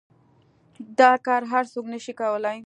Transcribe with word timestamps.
دا 0.99 1.11
كار 1.25 1.41
هر 1.51 1.63
سوك 1.73 1.85
نشي 1.93 2.13
كولاى. 2.19 2.59